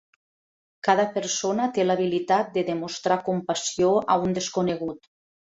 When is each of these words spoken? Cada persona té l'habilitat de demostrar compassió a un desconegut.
Cada 0.87 1.03
persona 1.17 1.67
té 1.75 1.85
l'habilitat 1.85 2.49
de 2.57 2.65
demostrar 2.71 3.19
compassió 3.29 3.93
a 4.17 4.19
un 4.27 4.35
desconegut. 4.41 5.07